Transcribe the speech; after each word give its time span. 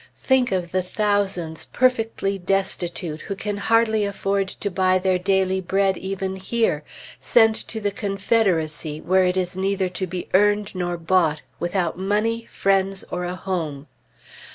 Think 0.23 0.51
of 0.51 0.71
the 0.71 0.81
thousands, 0.81 1.67
perfectly 1.67 2.39
destitute, 2.39 3.21
who 3.21 3.35
can 3.35 3.57
hardly 3.57 4.03
afford 4.03 4.47
to 4.47 4.71
buy 4.71 4.97
their 4.97 5.19
daily 5.19 5.61
bread 5.61 5.95
even 5.95 6.37
here, 6.37 6.83
sent 7.19 7.53
to 7.67 7.79
the 7.79 7.91
Confederacy, 7.91 8.99
where 8.99 9.25
it 9.25 9.37
is 9.37 9.55
neither 9.55 9.89
to 9.89 10.07
be 10.07 10.27
earned 10.33 10.73
nor 10.73 10.97
bought, 10.97 11.43
without 11.59 11.99
money, 11.99 12.47
friends, 12.49 13.05
or 13.11 13.25
a 13.25 13.35
home. 13.35 13.85